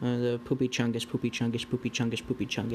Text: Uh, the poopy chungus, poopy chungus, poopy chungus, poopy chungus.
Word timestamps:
Uh, 0.00 0.16
the 0.16 0.40
poopy 0.44 0.68
chungus, 0.68 1.08
poopy 1.08 1.28
chungus, 1.28 1.68
poopy 1.68 1.90
chungus, 1.90 2.24
poopy 2.24 2.46
chungus. 2.46 2.72